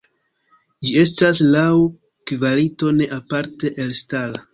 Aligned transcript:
Ĝi 0.87 0.93
estas 1.01 1.41
laŭ 1.55 1.65
kvalito 2.31 2.95
ne 3.01 3.09
aparte 3.19 3.73
elstara. 3.87 4.43